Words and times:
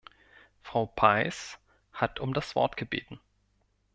Frau 0.63 0.87
Peijs 0.87 1.59
hat 1.93 2.19
um 2.19 2.33
das 2.33 2.55
Wort 2.55 2.75
gebeten. 2.75 3.19